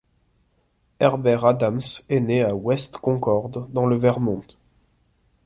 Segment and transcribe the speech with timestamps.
[0.99, 4.41] Herbert Adams est né à West Concord dans le Vermont.